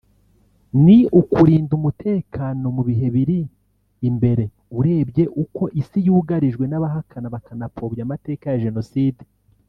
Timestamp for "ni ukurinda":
0.83-1.71